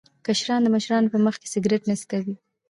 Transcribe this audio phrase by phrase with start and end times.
[0.25, 2.35] کشران د مشرانو په مخ کې سګرټ نه څکوي.